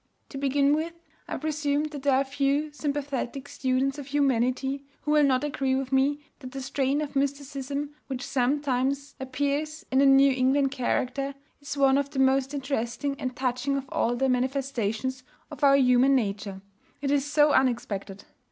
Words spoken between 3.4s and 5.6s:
students of humanity who will not